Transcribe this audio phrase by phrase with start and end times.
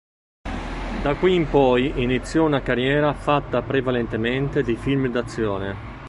[1.03, 5.99] Da qui in poi iniziò una carriera fatta prevalentemente di film d'azione.